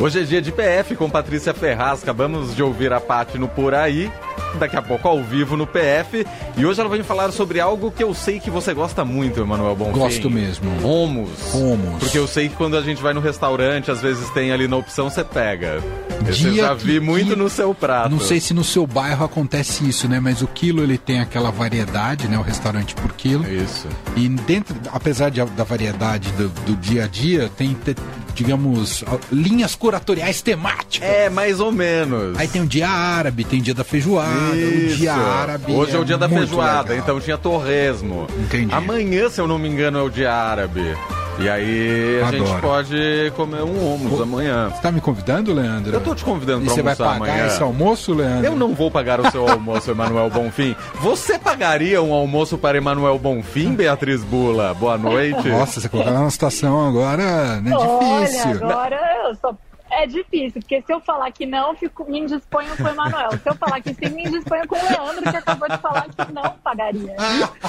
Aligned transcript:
Hoje 0.00 0.20
é 0.20 0.22
dia 0.22 0.40
de 0.40 0.52
PF 0.52 0.94
com 0.94 1.10
Patrícia 1.10 1.52
Ferraz. 1.52 2.02
Acabamos 2.04 2.54
de 2.54 2.62
ouvir 2.62 2.92
a 2.92 3.00
Paty 3.00 3.36
no 3.36 3.48
Por 3.48 3.74
Aí. 3.74 4.10
Daqui 4.58 4.76
a 4.76 4.82
pouco 4.82 5.06
ao 5.08 5.22
vivo 5.22 5.56
no 5.56 5.66
PF. 5.66 6.24
E 6.56 6.64
hoje 6.64 6.78
ela 6.80 6.88
vai 6.88 7.02
falar 7.02 7.32
sobre 7.32 7.58
algo 7.60 7.90
que 7.90 8.02
eu 8.02 8.14
sei 8.14 8.38
que 8.38 8.48
você 8.48 8.72
gosta 8.72 9.04
muito, 9.04 9.40
Emanuel 9.40 9.74
Bonfim. 9.74 9.98
Gosto 9.98 10.30
mesmo. 10.30 10.70
Hummus. 10.86 11.52
Hummus. 11.52 11.98
Porque 11.98 12.16
eu 12.18 12.28
sei 12.28 12.48
que 12.48 12.54
quando 12.54 12.76
a 12.76 12.80
gente 12.80 13.02
vai 13.02 13.12
no 13.12 13.20
restaurante, 13.20 13.90
às 13.90 14.00
vezes 14.00 14.30
tem 14.30 14.52
ali 14.52 14.68
na 14.68 14.76
opção, 14.76 15.10
você 15.10 15.24
pega. 15.24 15.82
Esse 16.28 16.44
eu 16.46 16.52
Dia 16.52 16.62
já 16.62 16.74
vi 16.74 16.92
que- 16.94 17.00
muito 17.00 17.30
que- 17.30 17.36
no 17.36 17.48
seu 17.50 17.74
prato. 17.74 18.08
Não 18.10 18.20
sei 18.20 18.38
se 18.40 18.54
no 18.54 18.62
seu 18.64 18.86
bairro 18.86 19.24
acontece 19.24 19.86
isso, 19.88 20.08
né? 20.08 20.18
Mas 20.20 20.42
o 20.42 20.46
quilo 20.46 20.82
ele 20.82 20.96
tem 20.96 21.20
aquela 21.20 21.50
variedade, 21.50 22.28
né? 22.28 22.38
O 22.38 22.42
restaurante 22.42 22.94
por 22.94 23.12
quilo. 23.14 23.44
Isso. 23.52 23.86
E 24.16 24.28
dentro, 24.28 24.76
apesar 24.92 25.28
de- 25.30 25.44
da 25.44 25.64
variedade 25.64 26.30
do, 26.32 26.48
do 26.48 26.76
dia 26.76 27.04
a 27.04 27.06
dia, 27.08 27.50
tem, 27.56 27.74
te- 27.74 27.96
digamos, 28.38 29.02
linhas 29.32 29.74
curatoriais 29.74 30.40
temáticas. 30.40 31.08
É, 31.08 31.28
mais 31.28 31.58
ou 31.58 31.72
menos. 31.72 32.38
Aí 32.38 32.46
tem 32.46 32.62
o 32.62 32.66
dia 32.66 32.88
árabe, 32.88 33.42
tem 33.42 33.58
o 33.58 33.62
dia 33.62 33.74
da 33.74 33.82
feijoada, 33.82 34.54
o 34.54 34.56
Isso. 34.56 34.96
dia 34.98 35.12
árabe. 35.12 35.72
Hoje 35.72 35.96
é 35.96 35.98
o 35.98 36.04
dia 36.04 36.16
da 36.16 36.28
feijoada, 36.28 36.90
legal. 36.90 36.98
então 36.98 37.20
tinha 37.20 37.36
torresmo. 37.36 38.28
Entendi. 38.38 38.72
Amanhã, 38.72 39.28
se 39.28 39.40
eu 39.40 39.48
não 39.48 39.58
me 39.58 39.68
engano, 39.68 39.98
é 39.98 40.02
o 40.02 40.08
dia 40.08 40.32
árabe. 40.32 40.96
E 41.40 41.48
aí 41.48 42.20
a 42.20 42.30
gente 42.32 42.60
pode 42.60 43.32
comer 43.36 43.62
um 43.62 43.94
hummus 43.94 44.20
amanhã. 44.20 44.70
Você 44.70 44.82
tá 44.82 44.90
me 44.90 45.00
convidando, 45.00 45.52
Leandro? 45.54 45.92
Eu 45.94 46.00
tô 46.00 46.14
te 46.14 46.24
convidando 46.24 46.62
E 46.62 46.66
pra 46.66 46.74
você 46.74 46.82
vai 46.82 46.94
almoçar 46.94 47.18
pagar 47.18 47.32
amanhã. 47.32 47.46
esse 47.46 47.62
almoço, 47.62 48.12
Leandro? 48.12 48.46
Eu 48.46 48.56
não 48.56 48.74
vou 48.74 48.90
pagar 48.90 49.20
o 49.20 49.30
seu 49.30 49.46
almoço, 49.48 49.90
Emanuel 49.90 50.28
Bonfim. 50.30 50.74
Você 51.00 51.38
pagaria 51.38 52.02
um 52.02 52.12
almoço 52.12 52.58
para 52.58 52.76
Emanuel 52.78 53.18
Bonfim, 53.18 53.74
Beatriz 53.74 54.24
Bula? 54.24 54.74
Boa 54.74 54.98
noite. 54.98 55.48
Nossa, 55.48 55.80
você 55.80 55.88
colocou 55.88 56.12
numa 56.12 56.30
situação 56.30 56.88
agora 56.88 57.60
né, 57.60 57.70
Olha, 57.72 58.26
difícil. 58.26 58.50
agora 58.50 59.00
eu 59.28 59.34
só. 59.36 59.54
É 59.98 60.06
difícil, 60.06 60.60
porque 60.60 60.80
se 60.80 60.92
eu 60.92 61.00
falar 61.00 61.32
que 61.32 61.44
não, 61.44 61.74
fico, 61.74 62.08
me 62.08 62.20
indisponho 62.20 62.76
com 62.76 62.84
o 62.84 62.88
Emanuel. 62.88 63.32
Se 63.32 63.48
eu 63.48 63.54
falar 63.56 63.80
que 63.80 63.92
sim, 63.92 64.14
me 64.14 64.22
indisponho 64.22 64.64
com 64.68 64.76
o 64.76 64.78
Leandro, 64.78 65.22
que 65.22 65.36
acabou 65.36 65.68
de 65.68 65.78
falar 65.78 66.06
que 66.08 66.32
não 66.32 66.50
pagaria. 66.62 67.16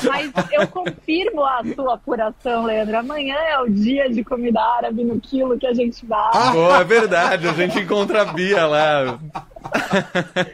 Mas 0.04 0.32
eu 0.52 0.68
confirmo 0.68 1.44
a 1.44 1.64
sua 1.74 1.96
apuração, 1.96 2.66
Leandro. 2.66 3.00
Amanhã 3.00 3.36
é 3.36 3.60
o 3.60 3.68
dia 3.68 4.08
de 4.12 4.24
comida 4.24 4.62
árabe 4.62 5.04
no 5.04 5.20
quilo 5.20 5.58
que 5.58 5.66
a 5.66 5.74
gente 5.74 6.06
vai. 6.06 6.52
Pô, 6.52 6.76
é 6.76 6.84
verdade, 6.84 7.48
a 7.48 7.54
gente 7.54 7.80
encontra 7.80 8.22
a 8.22 8.26
Bia 8.26 8.68
lá. 8.68 9.20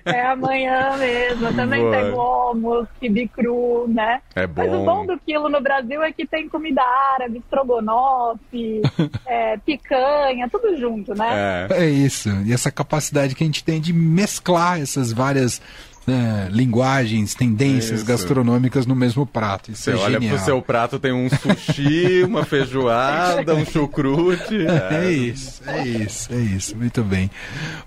É 0.05 0.21
amanhã 0.27 0.97
mesmo. 0.97 1.47
Eu 1.47 1.55
também 1.55 1.81
Boa. 1.81 1.91
pego 1.91 2.21
almoço, 2.21 2.89
quibe 2.99 3.27
cru, 3.27 3.87
né? 3.87 4.21
É 4.35 4.47
Mas 4.47 4.67
o 4.73 4.77
bom. 4.77 4.85
bom 4.85 5.05
do 5.05 5.19
quilo 5.19 5.49
no 5.49 5.61
Brasil 5.61 6.01
é 6.03 6.11
que 6.11 6.25
tem 6.25 6.49
comida 6.49 6.81
árabe, 7.15 7.39
estrogonofe, 7.39 8.81
é, 9.25 9.57
picanha, 9.57 10.49
tudo 10.49 10.77
junto, 10.77 11.13
né? 11.15 11.67
É. 11.69 11.85
É 11.85 11.89
isso. 11.89 12.29
E 12.45 12.53
essa 12.53 12.71
capacidade 12.71 13.35
que 13.35 13.43
a 13.43 13.47
gente 13.47 13.63
tem 13.63 13.79
de 13.79 13.93
mesclar 13.93 14.81
essas 14.81 15.11
várias 15.11 15.61
né, 16.05 16.47
linguagens, 16.51 17.33
tendências 17.33 17.99
Isso. 17.99 18.05
gastronômicas 18.05 18.85
no 18.85 18.95
mesmo 18.95 19.25
prato. 19.25 19.71
Isso 19.71 19.83
Você 19.83 19.91
é 19.91 19.95
olha 19.95 20.19
genial. 20.19 20.35
pro 20.35 20.45
seu 20.45 20.61
prato, 20.61 20.99
tem 20.99 21.11
um 21.11 21.27
sushi, 21.29 22.23
uma 22.27 22.45
feijoada, 22.45 23.55
um 23.55 23.65
chucrute. 23.65 24.65
É 24.91 25.11
isso, 25.11 25.61
é 25.65 25.87
isso, 25.87 26.33
é 26.33 26.37
isso, 26.37 26.77
muito 26.77 27.03
bem. 27.03 27.29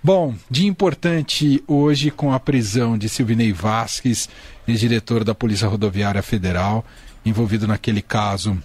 Bom, 0.03 0.35
dia 0.51 0.69
importante 0.69 1.63
hoje 1.67 2.11
com 2.11 2.33
a 2.33 2.41
prisão 2.41 2.99
de 2.99 3.09
Silvinei 3.09 3.53
Vasques, 3.53 4.29
ex-diretor 4.67 5.23
da 5.23 5.35
Polícia 5.35 5.69
Rodoviária 5.69 6.23
Federal, 6.23 6.85
envolvido 7.25 7.67
naquele 7.67 8.03
caso 8.03 8.59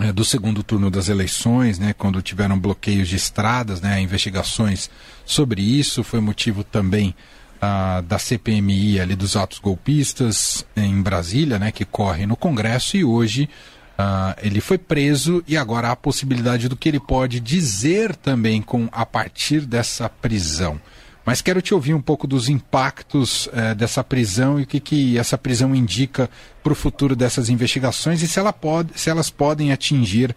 eh, 0.00 0.12
do 0.12 0.24
segundo 0.24 0.62
turno 0.62 0.90
das 0.90 1.08
eleições, 1.08 1.78
né, 1.78 1.92
quando 1.92 2.22
tiveram 2.22 2.58
bloqueios 2.58 3.08
de 3.08 3.16
estradas, 3.16 3.80
né, 3.80 4.00
investigações 4.00 4.88
sobre 5.26 5.60
isso, 5.60 6.02
foi 6.02 6.20
motivo 6.20 6.64
também 6.64 7.14
ah, 7.60 8.02
da 8.06 8.18
CPMI 8.18 9.00
ali 9.00 9.16
dos 9.16 9.36
atos 9.36 9.58
golpistas 9.58 10.64
em 10.76 11.00
Brasília, 11.00 11.58
né, 11.58 11.72
que 11.72 11.84
corre 11.84 12.26
no 12.26 12.36
Congresso 12.36 12.96
e 12.96 13.04
hoje 13.04 13.48
ah, 13.96 14.36
ele 14.42 14.60
foi 14.60 14.78
preso 14.78 15.42
e 15.46 15.56
agora 15.56 15.88
há 15.88 15.92
a 15.92 15.96
possibilidade 15.96 16.68
do 16.68 16.76
que 16.76 16.88
ele 16.88 17.00
pode 17.00 17.40
dizer 17.40 18.14
também 18.14 18.62
com 18.62 18.88
a 18.92 19.04
partir 19.04 19.62
dessa 19.62 20.08
prisão. 20.08 20.80
Mas 21.28 21.42
quero 21.42 21.60
te 21.60 21.74
ouvir 21.74 21.92
um 21.92 22.00
pouco 22.00 22.26
dos 22.26 22.48
impactos 22.48 23.50
eh, 23.52 23.74
dessa 23.74 24.02
prisão 24.02 24.58
e 24.58 24.62
o 24.62 24.66
que, 24.66 24.80
que 24.80 25.18
essa 25.18 25.36
prisão 25.36 25.74
indica 25.74 26.30
para 26.62 26.72
o 26.72 26.74
futuro 26.74 27.14
dessas 27.14 27.50
investigações 27.50 28.22
e 28.22 28.26
se, 28.26 28.38
ela 28.38 28.50
pode, 28.50 28.98
se 28.98 29.10
elas 29.10 29.28
podem 29.28 29.70
atingir 29.70 30.34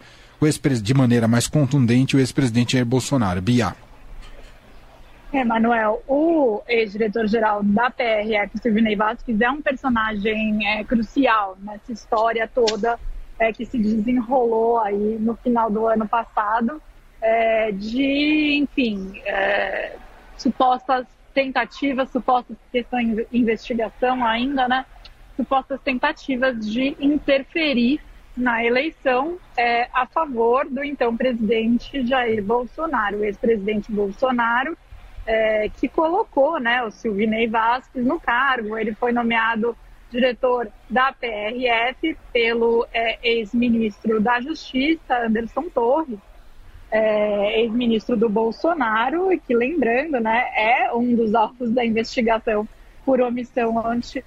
de 0.82 0.94
maneira 0.94 1.30
mais 1.30 1.48
contundente 1.48 2.18
o 2.18 2.20
ex-presidente 2.20 2.74
Jair 2.74 2.86
Bolsonaro. 2.86 3.42
Bia. 3.42 3.74
É, 5.34 5.46
Manuel, 5.46 6.04
o 6.10 6.62
ex-diretor-geral 6.68 7.64
da 7.64 7.90
PRF, 7.90 8.58
Silvinei 8.58 8.98
Vasquez, 8.98 9.40
é 9.40 9.50
um 9.50 9.62
personagem 9.62 10.68
é, 10.68 10.84
crucial 10.84 11.58
nessa 11.62 11.94
história 11.94 12.46
toda 12.54 13.00
é, 13.40 13.54
que 13.54 13.66
se 13.66 13.78
desenrolou 13.78 14.80
aí 14.80 15.18
no 15.20 15.36
final 15.38 15.72
do 15.72 15.88
ano 15.88 16.06
passado, 16.06 16.82
é, 17.22 17.72
de, 17.72 18.58
enfim, 18.62 19.22
é, 19.26 19.96
supostas 20.38 21.08
tentativas, 21.34 22.10
supostas 22.10 22.58
questões 22.70 23.16
de 23.16 23.28
investigação 23.32 24.26
ainda, 24.26 24.68
né? 24.68 24.86
Supostas 25.38 25.80
tentativas 25.80 26.60
de 26.60 26.94
interferir 27.00 28.02
na 28.36 28.66
eleição 28.66 29.38
é, 29.56 29.88
a 29.94 30.06
favor 30.06 30.70
do 30.70 30.84
então 30.84 31.16
presidente 31.16 32.06
Jair 32.06 32.44
Bolsonaro, 32.44 33.20
o 33.20 33.24
ex-presidente 33.24 33.90
Bolsonaro, 33.92 34.78
é, 35.26 35.70
que 35.70 35.88
colocou 35.88 36.60
né, 36.60 36.84
o 36.84 36.92
Silvinei 36.92 37.48
Vasquez 37.48 38.06
no 38.06 38.20
cargo. 38.20 38.78
Ele 38.78 38.94
foi 38.94 39.12
nomeado 39.12 39.76
diretor 40.12 40.68
da 40.90 41.14
PRF 41.14 42.18
pelo 42.34 42.86
é, 42.94 43.18
ex-ministro 43.24 44.20
da 44.20 44.42
Justiça, 44.42 45.26
Anderson 45.26 45.70
Torres, 45.70 46.20
é, 46.92 47.62
ex-ministro 47.62 48.18
do 48.18 48.28
Bolsonaro, 48.28 49.32
e 49.32 49.40
que, 49.40 49.56
lembrando, 49.56 50.20
né, 50.20 50.50
é 50.56 50.94
um 50.94 51.16
dos 51.16 51.34
alvos 51.34 51.72
da 51.72 51.86
investigação 51.86 52.68
por 53.06 53.22
omissão 53.22 53.86
ante 53.86 54.24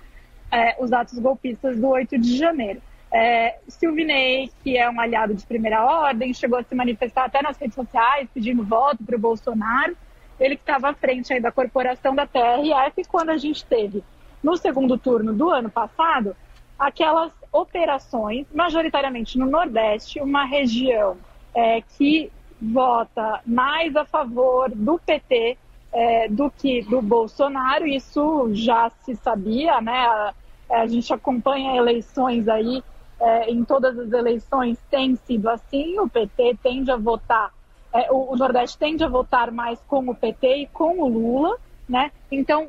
é, 0.51 0.75
os 0.79 0.93
atos 0.93 1.19
golpistas 1.19 1.77
do 1.77 1.89
8 1.89 2.19
de 2.19 2.37
janeiro. 2.37 2.81
É, 3.13 3.59
Silvinei, 3.69 4.51
que 4.63 4.77
é 4.77 4.91
um 4.91 5.01
aliado 5.01 5.35
de 5.35 5.47
primeira 5.47 5.85
ordem, 5.85 6.35
chegou 6.35 6.59
a 6.59 6.65
se 6.65 6.75
manifestar 6.75 7.27
até 7.27 7.41
nas 7.43 7.57
redes 7.57 7.75
sociais 7.75 8.29
pedindo 8.33 8.65
voto 8.65 9.05
para 9.05 9.15
o 9.15 9.19
Bolsonaro. 9.21 9.97
Ele 10.39 10.57
que 10.57 10.63
estava 10.63 10.91
à 10.91 10.95
frente 10.95 11.33
aí 11.33 11.41
da 11.41 11.53
corporação 11.53 12.15
da 12.15 12.27
PRF 12.27 13.05
quando 13.09 13.31
a 13.31 13.37
gente 13.37 13.65
teve, 13.65 14.03
no 14.43 14.57
segundo 14.57 14.99
turno 14.99 15.33
do 15.33 15.51
ano 15.51 15.71
passado, 15.71 16.37
aquelas 16.79 17.33
operações, 17.53 18.47
majoritariamente 18.53 19.39
no 19.39 19.47
Nordeste, 19.47 20.21
uma 20.21 20.45
região 20.45 21.17
é, 21.55 21.81
que 21.81 22.31
vota 22.61 23.41
mais 23.47 23.95
a 23.97 24.05
favor 24.05 24.71
do 24.71 24.99
PT 24.99 25.57
é, 25.93 26.29
do 26.29 26.51
que 26.51 26.83
do 26.83 27.01
Bolsonaro. 27.01 27.87
Isso 27.87 28.51
já 28.53 28.91
se 29.05 29.15
sabia, 29.17 29.81
né? 29.81 30.07
A, 30.07 30.35
a 30.71 30.87
gente 30.87 31.13
acompanha 31.13 31.77
eleições 31.77 32.49
aí, 32.49 32.83
é, 33.21 33.51
em 33.51 33.65
todas 33.65 33.97
as 33.99 34.13
eleições 34.13 34.77
tem 34.91 35.15
sido 35.15 35.49
assim. 35.49 35.99
O 36.01 36.09
PT 36.09 36.59
tende 36.63 36.91
a 36.91 36.97
votar, 36.97 37.53
é, 37.95 38.11
o, 38.11 38.33
o 38.33 38.37
Nordeste 38.37 38.77
tende 38.77 39.05
a 39.05 39.09
votar 39.09 39.53
mais 39.53 39.81
com 39.87 40.09
o 40.09 40.15
PT 40.15 40.57
e 40.57 40.67
com 40.67 40.99
o 40.99 41.09
Lula, 41.09 41.57
né? 41.89 42.11
Então, 42.31 42.69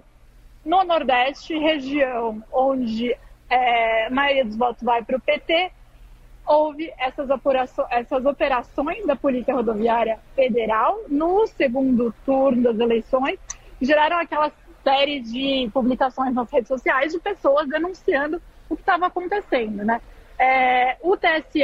no 0.64 0.84
Nordeste, 0.84 1.58
região 1.58 2.44
onde 2.54 3.16
é, 3.50 4.06
a 4.06 4.10
maioria 4.12 4.46
dos 4.46 4.56
votos 4.56 4.84
vai 4.84 5.04
para 5.04 5.18
o 5.18 5.20
PT, 5.20 5.72
houve 6.46 6.94
essas, 7.00 7.28
operações, 7.32 7.88
essas 7.90 8.24
operações 8.24 9.04
da 9.08 9.16
Polícia 9.16 9.56
Rodoviária 9.56 10.20
Federal 10.36 11.00
no 11.10 11.48
segundo 11.48 12.14
turno 12.24 12.62
das 12.62 12.80
eleições, 12.80 13.40
geraram 13.82 14.20
aquela 14.20 14.52
série 14.84 15.20
de 15.22 15.68
publicações 15.74 16.36
nas 16.36 16.52
redes 16.52 16.68
sociais 16.68 17.12
de 17.12 17.20
pessoas 17.20 17.68
denunciando 17.68 18.40
o 18.70 18.76
que 18.76 18.82
estava 18.84 19.08
acontecendo, 19.08 19.84
né? 19.84 20.00
É, 20.38 20.98
o 21.02 21.18
TSE 21.18 21.64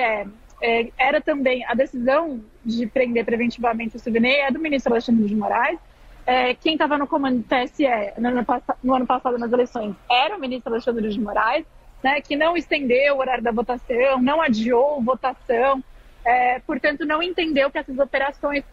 é, 0.61 0.89
era 0.97 1.19
também 1.19 1.65
a 1.65 1.73
decisão 1.73 2.41
de 2.63 2.85
prender 2.87 3.25
preventivamente 3.25 3.95
o 3.95 3.99
Silvinei 3.99 4.41
é 4.41 4.51
do 4.51 4.59
ministro 4.59 4.93
Alexandre 4.93 5.25
de 5.25 5.35
Moraes. 5.35 5.79
É, 6.25 6.53
quem 6.53 6.73
estava 6.73 6.97
no 6.97 7.07
comando 7.07 7.39
do 7.39 7.43
TSE 7.43 7.83
no 8.17 8.27
ano, 8.27 8.45
no 8.83 8.93
ano 8.93 9.07
passado 9.07 9.37
nas 9.39 9.51
eleições 9.51 9.95
era 10.09 10.37
o 10.37 10.39
ministro 10.39 10.71
Alexandre 10.71 11.09
de 11.09 11.19
Moraes 11.19 11.65
né, 12.03 12.21
que 12.21 12.35
não 12.35 12.57
estendeu 12.57 13.15
o 13.15 13.19
horário 13.19 13.43
da 13.43 13.51
votação, 13.51 14.21
não 14.21 14.41
adiou 14.41 15.01
votação, 15.01 15.83
é, 16.25 16.59
portanto, 16.59 17.05
não 17.05 17.21
entendeu 17.21 17.69
que 17.69 17.77
essas 17.77 17.97
operações 17.99 18.63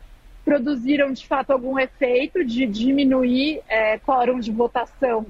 produziram 0.44 1.12
de 1.12 1.26
fato 1.26 1.50
algum 1.50 1.78
efeito 1.78 2.44
de 2.44 2.66
diminuir 2.66 3.60
é, 3.68 3.98
quórum 3.98 4.40
de 4.40 4.50
votação 4.50 5.26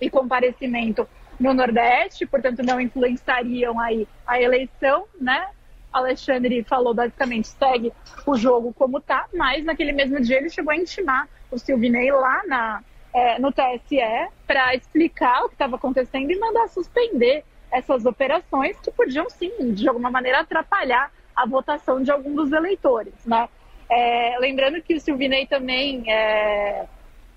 e 0.00 0.08
comparecimento 0.08 1.06
no 1.38 1.52
Nordeste, 1.52 2.26
portanto, 2.26 2.62
não 2.62 2.80
influenciariam 2.80 3.78
aí 3.78 4.08
a 4.26 4.40
eleição, 4.40 5.04
né? 5.20 5.48
Alexandre 5.92 6.62
falou 6.64 6.94
basicamente 6.94 7.48
segue 7.48 7.92
o 8.26 8.36
jogo 8.36 8.72
como 8.74 9.00
tá, 9.00 9.26
mas 9.34 9.64
naquele 9.64 9.92
mesmo 9.92 10.20
dia 10.20 10.38
ele 10.38 10.50
chegou 10.50 10.72
a 10.72 10.76
intimar 10.76 11.28
o 11.50 11.58
Silvinei 11.58 12.10
lá 12.10 12.42
na, 12.46 12.84
é, 13.12 13.38
no 13.38 13.52
TSE 13.52 14.28
para 14.46 14.74
explicar 14.74 15.44
o 15.44 15.48
que 15.48 15.54
estava 15.54 15.76
acontecendo 15.76 16.30
e 16.30 16.38
mandar 16.38 16.68
suspender 16.68 17.44
essas 17.70 18.06
operações 18.06 18.78
que 18.80 18.90
podiam 18.90 19.28
sim, 19.28 19.72
de 19.72 19.88
alguma 19.88 20.10
maneira, 20.10 20.40
atrapalhar 20.40 21.10
a 21.34 21.46
votação 21.46 22.02
de 22.02 22.10
alguns 22.10 22.34
dos 22.34 22.52
eleitores, 22.52 23.14
né? 23.24 23.48
É, 23.90 24.36
lembrando 24.38 24.82
que 24.82 24.94
o 24.94 25.00
Silvinei 25.00 25.46
também 25.46 26.04
é, 26.10 26.86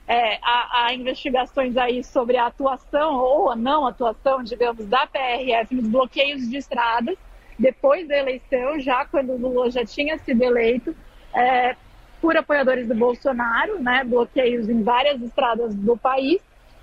é, 0.07 0.39
há, 0.41 0.85
há, 0.85 0.93
investigações 0.93 1.77
aí 1.77 2.03
sobre 2.03 2.35
a 2.35 2.47
atuação 2.47 3.15
ou 3.15 3.49
a 3.49 3.55
não 3.55 3.87
atuação, 3.87 4.43
digamos, 4.43 4.85
da 4.87 5.07
PRF 5.07 5.73
nos 5.73 5.87
bloqueios 5.87 6.49
de 6.49 6.57
estradas 6.57 7.17
depois 7.57 8.07
da 8.07 8.17
eleição, 8.17 8.79
já 8.79 9.05
quando 9.05 9.33
o 9.33 9.37
Lula 9.37 9.69
já 9.69 9.85
tinha 9.85 10.17
sido 10.19 10.43
eleito, 10.43 10.95
é, 11.33 11.75
por 12.21 12.37
apoiadores 12.37 12.87
do 12.87 12.95
Bolsonaro, 12.95 13.79
né, 13.79 14.03
bloqueios 14.03 14.69
em 14.69 14.83
várias 14.83 15.21
estradas 15.21 15.73
do 15.73 15.97
país, 15.97 16.39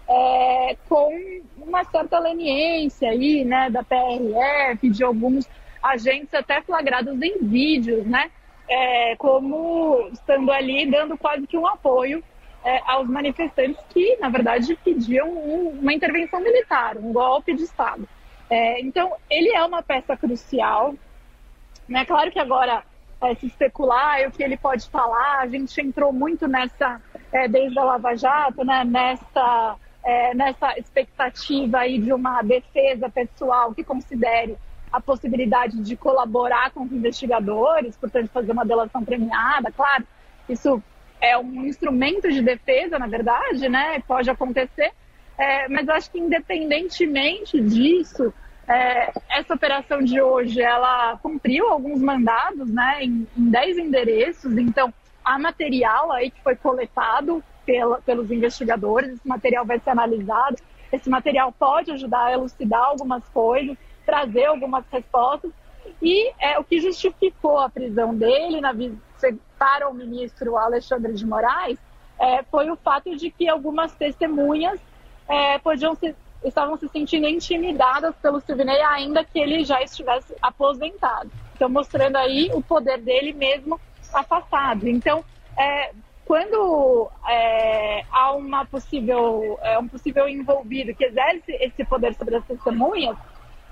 é, 0.09 0.77
com 0.89 1.43
uma 1.57 1.85
certa 1.85 2.19
leniência 2.19 3.11
aí, 3.11 3.45
né, 3.45 3.71
da 3.71 3.85
PRF, 3.85 4.89
de 4.91 5.05
alguns 5.05 5.49
agentes 5.83 6.35
até 6.35 6.61
flagrados 6.63 7.21
em 7.23 7.39
vídeos, 7.39 8.05
né, 8.07 8.31
é, 8.69 9.17
como 9.17 10.09
estando 10.13 10.51
ali 10.51 10.91
dando 10.91 11.17
quase 11.17 11.47
que 11.47 11.57
um 11.57 11.67
apoio 11.67 12.23
é, 12.65 12.83
aos 12.87 13.09
manifestantes 13.09 13.81
que, 13.91 14.17
na 14.17 14.29
verdade, 14.29 14.77
pediam 14.85 15.29
um, 15.29 15.79
uma 15.81 15.93
intervenção 15.93 16.41
militar, 16.41 16.97
um 16.97 17.13
golpe 17.13 17.55
de 17.55 17.63
Estado. 17.63 18.09
É, 18.51 18.81
então, 18.81 19.15
ele 19.31 19.51
é 19.51 19.63
uma 19.65 19.83
peça 19.83 20.17
crucial. 20.17 20.95
Né? 21.89 22.05
Claro 22.05 22.31
que 22.31 22.39
agora 22.39 22.83
é, 23.21 23.35
se 23.35 23.47
especular 23.47 24.27
o 24.27 24.31
que 24.31 24.43
ele 24.43 24.57
pode 24.57 24.89
falar, 24.89 25.41
a 25.41 25.47
gente 25.47 25.81
entrou 25.81 26.13
muito 26.13 26.47
nessa, 26.47 27.01
é, 27.33 27.49
desde 27.49 27.79
a 27.79 27.85
Lava 27.85 28.17
Jato, 28.17 28.65
né? 28.65 28.85
nessa, 28.85 29.77
é, 30.05 30.35
nessa 30.35 30.79
expectativa 30.79 31.79
aí 31.79 31.99
de 31.99 32.13
uma 32.13 32.43
defesa 32.43 33.09
pessoal 33.09 33.75
que 33.75 33.85
considere 33.85 34.57
a 34.91 35.01
possibilidade 35.01 35.83
de 35.83 35.97
colaborar 35.97 36.71
com 36.71 36.83
os 36.83 36.93
investigadores, 36.93 37.97
portanto, 37.97 38.31
fazer 38.31 38.53
uma 38.53 38.65
delação 38.65 39.05
premiada. 39.05 39.71
Claro, 39.71 40.07
isso 40.49 40.83
é 41.21 41.37
um 41.37 41.67
instrumento 41.67 42.31
de 42.31 42.41
defesa, 42.41 42.99
na 42.99 43.07
verdade, 43.07 43.69
né? 43.69 44.01
Pode 44.07 44.31
acontecer. 44.31 44.93
É, 45.39 45.69
mas 45.69 45.87
eu 45.87 45.95
acho 45.95 46.11
que 46.11 46.19
independentemente 46.19 47.61
disso, 47.61 48.35
é, 48.69 49.13
essa 49.31 49.55
operação 49.55 50.03
de 50.03 50.21
hoje, 50.21 50.61
ela 50.61 51.17
cumpriu 51.23 51.69
alguns 51.69 52.01
mandados, 52.01 52.69
né? 52.69 53.05
Em, 53.05 53.27
em 53.37 53.51
10 53.51 53.79
endereços. 53.79 54.59
Então, 54.59 54.93
há 55.25 55.39
material 55.39 56.13
aí 56.13 56.31
que 56.31 56.43
foi 56.43 56.57
coletado 56.57 57.43
pela, 57.65 58.01
pelos 58.03 58.31
investigadores. 58.31 59.13
Esse 59.13 59.29
material 59.29 59.65
vai 59.65 59.79
ser 59.79 59.91
analisado. 59.91 60.57
Esse 60.93 61.09
material 61.09 61.53
pode 61.53 61.91
ajudar 61.93 62.27
a 62.27 62.33
elucidar 62.33 62.83
algumas 62.83 63.27
coisas, 63.29 63.77
trazer 64.05 64.47
algumas 64.47 64.85
respostas. 64.91 65.51
E 66.03 66.31
é, 66.39 66.59
o 66.59 66.65
que 66.65 66.81
justificou 66.81 67.59
a 67.59 67.71
prisão 67.71 68.15
dele 68.15 68.61
na, 68.61 68.75
para 69.59 69.89
o 69.89 69.95
ministro 69.95 70.57
Alexandre 70.57 71.15
de 71.15 71.27
Moraes 71.27 71.79
é, 72.19 72.43
foi 72.45 72.71
o 72.71 72.77
fato 72.77 73.17
de 73.17 73.31
que 73.31 73.49
algumas 73.49 73.95
testemunhas 73.95 74.81
é, 75.29 75.59
podiam 75.59 75.95
se, 75.95 76.15
estavam 76.45 76.77
se 76.79 76.89
sentindo 76.89 77.29
intimidadas 77.29 78.15
pelo 78.17 78.41
Silvinei, 78.41 78.81
ainda 78.83 79.25
que 79.25 79.39
ele 79.39 79.65
já 79.65 79.83
estivesse 79.83 80.35
aposentado. 80.41 81.31
Então, 81.55 81.69
mostrando 81.69 82.17
aí 82.17 82.51
o 82.55 82.63
poder 82.63 82.99
dele 82.99 83.33
mesmo 83.33 83.81
afastado. 84.13 84.89
Então, 84.89 85.25
é, 85.57 85.91
quando 86.25 87.11
é, 87.29 88.05
há 88.11 88.33
uma 88.33 88.65
possível, 88.65 89.59
é, 89.63 89.79
um 89.79 89.89
possível 89.89 90.29
envolvido 90.29 90.95
que 90.95 91.05
exerce 91.05 91.53
esse 91.53 91.85
poder 91.85 92.15
sobre 92.15 92.37
as 92.37 92.45
testemunhas, 92.45 93.17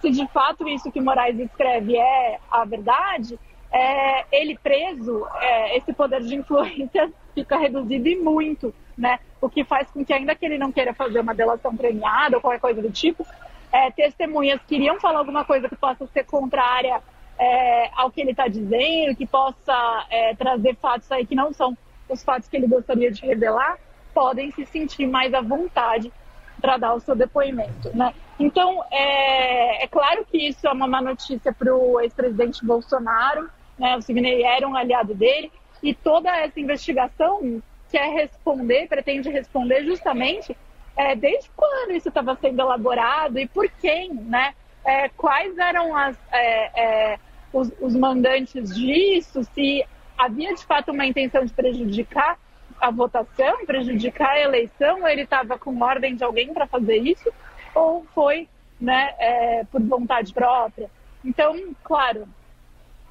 se 0.00 0.10
de 0.10 0.26
fato 0.28 0.68
isso 0.68 0.90
que 0.90 1.00
Moraes 1.00 1.38
escreve 1.38 1.96
é 1.96 2.38
a 2.50 2.64
verdade, 2.64 3.38
é, 3.72 4.24
ele 4.32 4.58
preso, 4.58 5.26
é, 5.40 5.76
esse 5.76 5.92
poder 5.92 6.22
de 6.22 6.34
influência 6.34 7.12
fica 7.36 7.58
reduzido 7.58 8.08
e 8.08 8.16
muito, 8.16 8.74
né? 8.96 9.18
O 9.42 9.50
que 9.50 9.62
faz 9.62 9.90
com 9.90 10.02
que, 10.02 10.12
ainda 10.12 10.34
que 10.34 10.46
ele 10.46 10.56
não 10.56 10.72
queira 10.72 10.94
fazer 10.94 11.20
uma 11.20 11.34
delação 11.34 11.76
premiada 11.76 12.36
ou 12.36 12.40
qualquer 12.40 12.60
coisa 12.60 12.80
do 12.80 12.90
tipo, 12.90 13.26
é, 13.70 13.90
testemunhas 13.90 14.58
queriam 14.66 14.98
falar 14.98 15.18
alguma 15.18 15.44
coisa 15.44 15.68
que 15.68 15.76
possa 15.76 16.06
ser 16.06 16.24
contrária 16.24 17.02
é, 17.38 17.90
ao 17.94 18.10
que 18.10 18.22
ele 18.22 18.30
está 18.30 18.48
dizendo, 18.48 19.14
que 19.14 19.26
possa 19.26 20.06
é, 20.08 20.34
trazer 20.34 20.76
fatos 20.76 21.12
aí 21.12 21.26
que 21.26 21.34
não 21.34 21.52
são 21.52 21.76
os 22.08 22.24
fatos 22.24 22.48
que 22.48 22.56
ele 22.56 22.66
gostaria 22.66 23.10
de 23.10 23.20
revelar, 23.26 23.76
podem 24.14 24.50
se 24.52 24.64
sentir 24.64 25.06
mais 25.06 25.34
à 25.34 25.42
vontade 25.42 26.10
para 26.58 26.78
dar 26.78 26.94
o 26.94 27.00
seu 27.00 27.14
depoimento, 27.14 27.94
né? 27.94 28.14
Então, 28.40 28.82
é, 28.90 29.84
é 29.84 29.86
claro 29.88 30.24
que 30.24 30.38
isso 30.38 30.66
é 30.66 30.72
uma 30.72 30.86
má 30.86 31.02
notícia 31.02 31.52
para 31.52 31.74
o 31.74 32.00
ex-presidente 32.00 32.64
Bolsonaro, 32.64 33.50
né? 33.78 33.94
O 33.94 34.00
Sidney 34.00 34.42
era 34.42 34.66
um 34.66 34.74
aliado 34.74 35.14
dele 35.14 35.52
e 35.86 35.94
toda 35.94 36.28
essa 36.36 36.58
investigação 36.58 37.62
quer 37.88 38.12
responder, 38.12 38.88
pretende 38.88 39.30
responder 39.30 39.84
justamente 39.84 40.56
é, 40.96 41.14
desde 41.14 41.48
quando 41.50 41.92
isso 41.92 42.08
estava 42.08 42.34
sendo 42.40 42.60
elaborado 42.60 43.38
e 43.38 43.46
por 43.46 43.70
quem, 43.80 44.12
né? 44.12 44.52
É, 44.84 45.08
quais 45.10 45.56
eram 45.58 45.96
as, 45.96 46.16
é, 46.32 47.12
é 47.14 47.18
os, 47.52 47.72
os 47.80 47.94
mandantes 47.94 48.74
disso, 48.74 49.44
se 49.54 49.84
havia 50.18 50.54
de 50.54 50.64
fato 50.64 50.90
uma 50.90 51.06
intenção 51.06 51.44
de 51.44 51.52
prejudicar 51.52 52.36
a 52.80 52.90
votação, 52.90 53.64
prejudicar 53.64 54.30
a 54.30 54.40
eleição, 54.40 55.06
ele 55.06 55.22
estava 55.22 55.56
com 55.56 55.80
ordem 55.80 56.16
de 56.16 56.24
alguém 56.24 56.52
para 56.52 56.66
fazer 56.66 56.96
isso, 56.96 57.32
ou 57.74 58.04
foi 58.12 58.48
né, 58.80 59.14
é, 59.18 59.64
por 59.70 59.80
vontade 59.82 60.32
própria. 60.32 60.90
Então, 61.24 61.74
claro, 61.84 62.28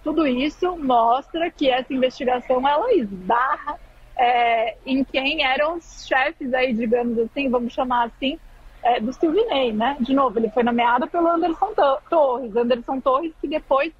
tudo 0.05 0.27
isso 0.27 0.77
mostra 0.77 1.49
que 1.49 1.67
essa 1.67 1.91
investigação 1.91 2.65
ela 2.67 2.93
esbarra 2.93 3.79
é, 4.15 4.77
em 4.85 5.03
quem 5.03 5.43
eram 5.43 5.77
os 5.77 6.05
chefes 6.07 6.53
aí, 6.53 6.73
digamos 6.73 7.17
assim, 7.17 7.49
vamos 7.49 7.73
chamar 7.73 8.05
assim, 8.05 8.39
é, 8.83 8.99
do 8.99 9.11
Silvinei, 9.11 9.73
né? 9.73 9.97
De 9.99 10.13
novo, 10.13 10.37
ele 10.37 10.51
foi 10.51 10.61
nomeado 10.61 11.07
pelo 11.07 11.27
Anderson 11.27 11.73
Torres, 12.07 12.55
Anderson 12.55 13.01
Torres 13.01 13.33
que 13.41 13.47
depois 13.47 13.91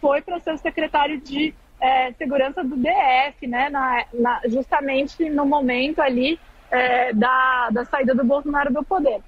foi 0.00 0.22
para 0.22 0.38
ser 0.38 0.56
secretário 0.58 1.20
de 1.20 1.52
é, 1.80 2.12
segurança 2.12 2.62
do 2.62 2.76
DF, 2.76 3.44
né? 3.48 3.68
Na, 3.68 4.04
na, 4.14 4.40
justamente 4.44 5.28
no 5.28 5.44
momento 5.44 6.00
ali 6.00 6.38
é, 6.70 7.12
da, 7.12 7.68
da 7.70 7.84
saída 7.84 8.14
do 8.14 8.22
Bolsonaro 8.22 8.72
do 8.72 8.84
poder. 8.84 9.20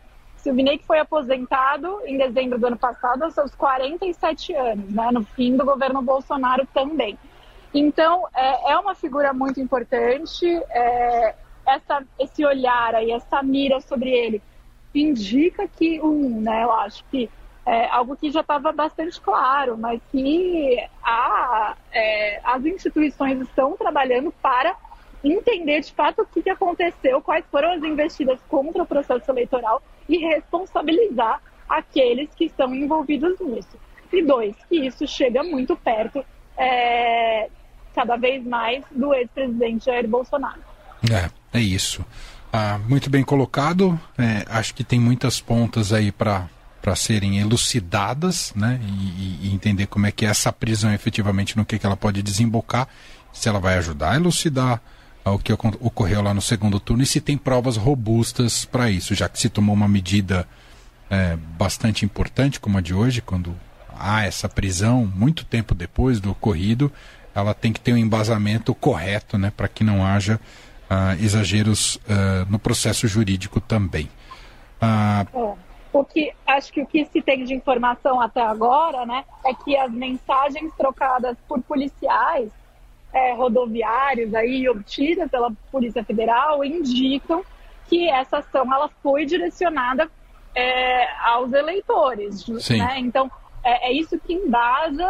Silvinei 0.44 0.76
que 0.76 0.86
foi 0.86 0.98
aposentado 0.98 2.02
em 2.04 2.18
dezembro 2.18 2.58
do 2.58 2.66
ano 2.66 2.76
passado 2.76 3.22
aos 3.22 3.32
seus 3.32 3.54
47 3.54 4.54
anos, 4.54 4.90
né, 4.90 5.10
no 5.10 5.24
fim 5.24 5.56
do 5.56 5.64
governo 5.64 6.02
Bolsonaro 6.02 6.68
também. 6.74 7.18
Então, 7.72 8.28
é, 8.34 8.72
é 8.72 8.78
uma 8.78 8.94
figura 8.94 9.32
muito 9.32 9.58
importante, 9.58 10.46
é, 10.68 11.34
essa, 11.66 12.04
esse 12.20 12.44
olhar 12.44 12.94
aí, 12.94 13.10
essa 13.10 13.42
mira 13.42 13.80
sobre 13.80 14.10
ele, 14.10 14.42
indica 14.94 15.66
que, 15.66 15.98
um, 16.02 16.42
né, 16.42 16.62
eu 16.62 16.72
acho 16.72 17.02
que 17.10 17.30
é 17.64 17.88
algo 17.88 18.14
que 18.14 18.30
já 18.30 18.40
estava 18.40 18.70
bastante 18.70 19.18
claro, 19.18 19.78
mas 19.78 19.98
que 20.12 20.76
a, 21.02 21.74
é, 21.90 22.40
as 22.44 22.62
instituições 22.66 23.40
estão 23.40 23.78
trabalhando 23.78 24.30
para 24.42 24.76
entender 25.24 25.80
de 25.80 25.92
fato 25.92 26.22
o 26.22 26.42
que, 26.42 26.48
aconteceu, 26.50 27.20
quais 27.20 27.44
foram 27.50 27.72
as 27.72 27.82
investidas 27.82 28.38
contra 28.48 28.82
o 28.82 28.86
processo 28.86 29.30
eleitoral 29.30 29.82
e 30.08 30.18
responsabilizar 30.18 31.40
aqueles 31.68 32.28
que 32.34 32.44
estão 32.46 32.74
envolvidos 32.74 33.38
nisso. 33.40 33.78
E 34.12 34.22
dois, 34.22 34.54
que 34.68 34.86
isso 34.86 35.06
chega 35.06 35.42
muito 35.42 35.76
perto, 35.76 36.24
é, 36.56 37.48
cada 37.94 38.16
vez 38.16 38.44
mais, 38.44 38.84
do 38.90 39.14
ex-presidente 39.14 39.86
Jair 39.86 40.06
Bolsonaro. 40.06 40.60
É, 41.10 41.58
é 41.58 41.60
isso. 41.60 42.04
Ah, 42.52 42.78
muito 42.88 43.10
bem 43.10 43.24
colocado. 43.24 43.98
É, 44.16 44.44
acho 44.48 44.74
que 44.74 44.84
tem 44.84 45.00
muitas 45.00 45.40
pontas 45.40 45.92
aí 45.92 46.12
para 46.12 46.48
para 46.84 46.94
serem 46.94 47.40
elucidadas, 47.40 48.52
né, 48.54 48.78
e, 48.82 49.48
e, 49.48 49.54
entender 49.54 49.86
como 49.86 50.06
é 50.06 50.12
que 50.12 50.26
é 50.26 50.28
essa 50.28 50.52
prisão 50.52 50.92
efetivamente 50.92 51.56
no 51.56 51.64
que, 51.64 51.78
que 51.78 51.86
ela 51.86 51.96
pode 51.96 52.22
desembocar, 52.22 52.86
se 53.32 53.48
ela 53.48 53.58
vai 53.58 53.78
ajudar 53.78 54.10
a 54.10 54.16
elucidar 54.16 54.82
ao 55.24 55.38
que 55.38 55.52
ocorreu 55.52 56.20
lá 56.20 56.34
no 56.34 56.42
segundo 56.42 56.78
turno 56.78 57.02
e 57.02 57.06
se 57.06 57.20
tem 57.20 57.36
provas 57.36 57.76
robustas 57.76 58.64
para 58.64 58.90
isso, 58.90 59.14
já 59.14 59.28
que 59.28 59.38
se 59.38 59.48
tomou 59.48 59.74
uma 59.74 59.88
medida 59.88 60.46
é, 61.10 61.36
bastante 61.36 62.04
importante 62.04 62.60
como 62.60 62.76
a 62.76 62.80
de 62.80 62.92
hoje, 62.92 63.22
quando 63.22 63.56
há 63.98 64.24
essa 64.24 64.48
prisão 64.48 65.10
muito 65.14 65.44
tempo 65.44 65.74
depois 65.74 66.20
do 66.20 66.32
ocorrido, 66.32 66.92
ela 67.34 67.54
tem 67.54 67.72
que 67.72 67.80
ter 67.80 67.92
um 67.92 67.96
embasamento 67.96 68.74
correto, 68.74 69.38
né, 69.38 69.52
para 69.56 69.66
que 69.66 69.82
não 69.82 70.04
haja 70.06 70.38
uh, 70.90 71.22
exageros 71.24 71.96
uh, 71.96 72.50
no 72.50 72.58
processo 72.58 73.08
jurídico 73.08 73.60
também. 73.60 74.08
Uh, 74.80 75.56
O 75.92 76.04
que 76.04 76.32
acho 76.46 76.72
que 76.72 76.82
o 76.82 76.86
que 76.86 77.06
se 77.06 77.22
tem 77.22 77.44
de 77.44 77.54
informação 77.54 78.20
até 78.20 78.42
agora, 78.42 79.06
né, 79.06 79.24
é 79.46 79.54
que 79.54 79.76
as 79.76 79.92
mensagens 79.92 80.72
trocadas 80.76 81.36
por 81.48 81.62
policiais 81.62 82.50
é, 83.14 83.32
rodoviários 83.32 84.34
aí 84.34 84.68
obtidas 84.68 85.30
pela 85.30 85.50
Polícia 85.70 86.02
Federal 86.02 86.64
indicam 86.64 87.44
que 87.86 88.10
essa 88.10 88.38
ação 88.38 88.72
ela 88.74 88.90
foi 89.02 89.24
direcionada 89.24 90.10
é, 90.54 91.08
aos 91.20 91.52
eleitores, 91.52 92.46
né? 92.48 92.98
Então 92.98 93.30
é, 93.62 93.88
é, 93.88 93.92
isso 93.92 94.18
que 94.18 94.34
embasa 94.34 95.06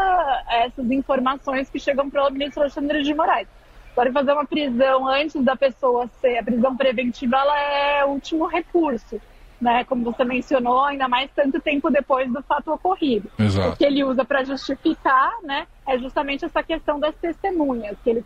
essas 0.49 0.90
informações 0.90 1.70
que 1.70 1.80
chegam 1.80 2.11
para 2.11 2.28
o 2.28 2.30
ministro 2.30 2.61
Alexandre 2.61 3.02
de 3.02 3.14
Moraes. 3.14 3.49
Agora, 3.92 4.12
fazer 4.12 4.32
uma 4.32 4.44
prisão 4.44 5.08
antes 5.08 5.42
da 5.42 5.56
pessoa 5.56 6.08
ser, 6.20 6.37
a 6.38 6.42
prisão 6.42 6.76
preventiva, 6.76 7.37
ela 7.37 7.61
é 7.61 8.04
o 8.04 8.08
último 8.08 8.46
recurso 8.46 9.20
né? 9.61 9.84
Como 9.84 10.04
você 10.04 10.25
mencionou, 10.25 10.84
ainda 10.84 11.08
mais 11.08 11.30
tanto 11.34 11.61
tempo 11.61 11.90
depois 11.90 12.30
do 12.32 12.42
fato 12.42 12.73
ocorrido. 12.73 13.30
Exato. 13.38 13.70
O 13.70 13.76
que 13.76 13.84
ele 13.84 14.04
usa 14.04 14.25
para 14.25 14.44
justificar, 14.44 15.32
né, 15.42 15.66
é 15.87 15.99
justamente 15.99 16.44
essa 16.44 16.62
questão 16.62 16.99
das 16.99 17.14
testemunhas, 17.16 17.96
que 18.02 18.11
ele 18.11 18.25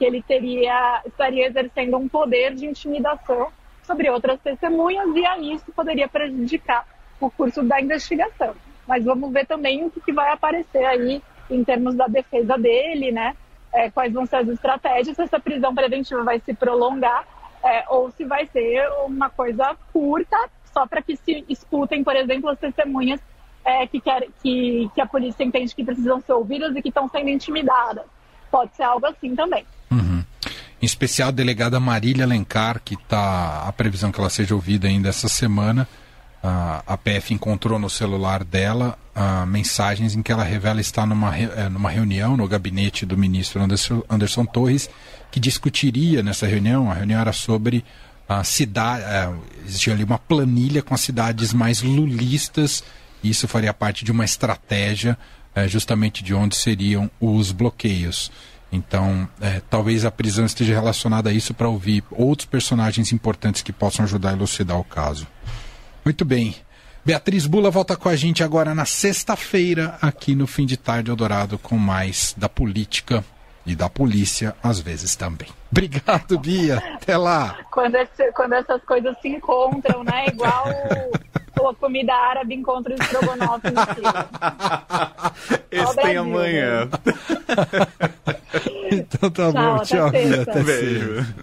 que 0.00 0.04
ele 0.06 0.22
teria 0.22 1.02
estaria 1.04 1.46
exercendo 1.46 1.98
um 1.98 2.08
poder 2.08 2.54
de 2.54 2.64
intimidação 2.64 3.48
sobre 3.82 4.08
outras 4.08 4.40
testemunhas 4.40 5.14
e 5.14 5.26
aí 5.26 5.52
isso 5.52 5.70
poderia 5.72 6.08
prejudicar 6.08 6.86
o 7.20 7.30
curso 7.30 7.62
da 7.62 7.78
investigação. 7.82 8.54
Mas 8.88 9.04
vamos 9.04 9.30
ver 9.30 9.46
também 9.46 9.84
o 9.84 9.90
que 9.90 10.10
vai 10.10 10.32
aparecer 10.32 10.84
aí 10.86 11.22
em 11.50 11.62
termos 11.62 11.94
da 11.94 12.06
defesa 12.06 12.56
dele, 12.56 13.12
né? 13.12 13.36
É, 13.72 13.90
quais 13.90 14.12
vão 14.12 14.24
ser 14.24 14.36
as 14.36 14.48
estratégias, 14.48 15.14
se 15.14 15.22
essa 15.22 15.38
prisão 15.38 15.74
preventiva 15.74 16.24
vai 16.24 16.40
se 16.40 16.54
prolongar 16.54 17.26
é, 17.62 17.84
ou 17.88 18.10
se 18.10 18.24
vai 18.24 18.46
ser 18.46 18.88
uma 19.04 19.28
coisa 19.28 19.76
curta 19.92 20.38
só 20.72 20.86
para 20.86 21.02
que 21.02 21.16
se 21.16 21.44
escutem, 21.48 22.02
por 22.02 22.16
exemplo, 22.16 22.48
as 22.48 22.58
testemunhas 22.58 23.20
é, 23.64 23.86
que, 23.86 24.00
quer, 24.00 24.26
que, 24.42 24.90
que 24.94 25.00
a 25.00 25.06
polícia 25.06 25.44
entende 25.44 25.74
que 25.74 25.84
precisam 25.84 26.20
ser 26.20 26.32
ouvidas 26.32 26.74
e 26.74 26.82
que 26.82 26.88
estão 26.88 27.08
sendo 27.08 27.28
intimidadas. 27.28 28.04
Pode 28.50 28.74
ser 28.74 28.82
algo 28.82 29.06
assim 29.06 29.34
também. 29.34 29.64
Uhum. 29.90 30.24
Em 30.80 30.86
especial 30.86 31.28
a 31.28 31.32
delegada 31.32 31.78
Marília 31.78 32.24
Alencar, 32.24 32.80
que 32.82 32.94
está 32.94 33.64
a 33.66 33.72
previsão 33.72 34.10
que 34.10 34.18
ela 34.18 34.30
seja 34.30 34.54
ouvida 34.54 34.88
ainda 34.88 35.08
essa 35.08 35.28
semana. 35.28 35.86
Uh, 36.42 36.80
a 36.86 36.96
PF 36.96 37.34
encontrou 37.34 37.78
no 37.78 37.90
celular 37.90 38.42
dela 38.42 38.98
uh, 39.14 39.46
mensagens 39.46 40.14
em 40.14 40.22
que 40.22 40.32
ela 40.32 40.42
revela 40.42 40.80
estar 40.80 41.06
numa, 41.06 41.30
re, 41.30 41.44
uh, 41.44 41.68
numa 41.68 41.90
reunião 41.90 42.34
no 42.34 42.48
gabinete 42.48 43.04
do 43.04 43.14
ministro 43.14 43.62
Anderson, 43.62 44.02
Anderson 44.08 44.46
Torres, 44.46 44.88
que 45.30 45.38
discutiria 45.38 46.22
nessa 46.22 46.46
reunião, 46.46 46.90
a 46.90 46.94
reunião 46.94 47.20
era 47.20 47.32
sobre 47.32 47.84
a 48.30 48.44
cidade, 48.44 49.02
é, 49.02 49.28
existia 49.66 49.92
ali 49.92 50.04
uma 50.04 50.16
planilha 50.16 50.82
com 50.82 50.94
as 50.94 51.00
cidades 51.00 51.52
mais 51.52 51.82
lulistas, 51.82 52.84
isso 53.24 53.48
faria 53.48 53.74
parte 53.74 54.04
de 54.04 54.12
uma 54.12 54.24
estratégia 54.24 55.18
é, 55.52 55.66
justamente 55.66 56.22
de 56.22 56.32
onde 56.32 56.54
seriam 56.54 57.10
os 57.20 57.50
bloqueios. 57.50 58.30
Então, 58.70 59.28
é, 59.40 59.60
talvez 59.68 60.04
a 60.04 60.12
prisão 60.12 60.46
esteja 60.46 60.72
relacionada 60.74 61.30
a 61.30 61.32
isso 61.32 61.52
para 61.52 61.68
ouvir 61.68 62.04
outros 62.08 62.46
personagens 62.46 63.12
importantes 63.12 63.62
que 63.62 63.72
possam 63.72 64.04
ajudar 64.04 64.30
a 64.30 64.34
elucidar 64.34 64.78
o 64.78 64.84
caso. 64.84 65.26
Muito 66.04 66.24
bem. 66.24 66.54
Beatriz 67.04 67.48
Bula 67.48 67.68
volta 67.68 67.96
com 67.96 68.08
a 68.08 68.14
gente 68.14 68.44
agora 68.44 68.76
na 68.76 68.84
sexta-feira, 68.84 69.98
aqui 70.00 70.36
no 70.36 70.46
Fim 70.46 70.66
de 70.66 70.76
Tarde 70.76 71.10
Eldorado, 71.10 71.58
com 71.58 71.76
mais 71.76 72.32
da 72.38 72.48
política 72.48 73.24
e 73.70 73.76
da 73.76 73.88
polícia, 73.88 74.54
às 74.62 74.80
vezes 74.80 75.14
também. 75.14 75.48
Obrigado, 75.70 76.38
Bia. 76.38 76.82
Até 76.94 77.16
lá. 77.16 77.56
Quando, 77.70 77.94
esse, 77.94 78.32
quando 78.32 78.54
essas 78.54 78.82
coisas 78.82 79.16
se 79.22 79.28
encontram, 79.28 80.02
né? 80.02 80.26
Igual 80.26 80.66
a 81.68 81.74
comida 81.74 82.12
árabe 82.12 82.54
encontra 82.54 82.92
o 82.92 82.96
estrogonofe 83.00 83.70
no 83.70 83.80
Esse 85.70 85.96
tem 85.96 86.16
amanhã. 86.16 86.88
então 88.90 89.30
tá 89.30 89.52
tchau, 89.52 89.52
bom. 89.52 89.78
Tchau, 89.84 90.10
Bia. 90.10 90.42
Até 90.42 90.62
Beijo. 90.62 91.34